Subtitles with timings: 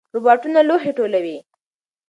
[0.13, 1.37] روباټونه لوښي ټولوي.